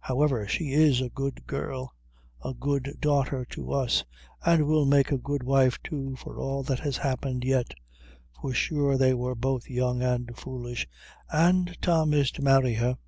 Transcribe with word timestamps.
However, 0.00 0.46
she 0.46 0.74
is 0.74 1.00
a 1.00 1.08
good 1.08 1.46
girl 1.46 1.94
a 2.44 2.52
good 2.52 2.98
daughter 3.00 3.46
to 3.46 3.72
us, 3.72 4.04
an' 4.44 4.66
will 4.66 4.84
make 4.84 5.10
a 5.10 5.16
good 5.16 5.42
wife, 5.42 5.82
too, 5.82 6.16
for 6.16 6.38
all 6.38 6.62
that 6.64 6.80
has 6.80 6.98
happened 6.98 7.44
yet; 7.44 7.72
for 8.38 8.52
sure 8.52 8.98
they 8.98 9.14
wor 9.14 9.34
both 9.34 9.66
young 9.66 10.02
and 10.02 10.36
foolish, 10.36 10.86
an' 11.32 11.74
Tom 11.80 12.12
is 12.12 12.30
to 12.32 12.42
marry 12.42 12.74
her. 12.74 12.98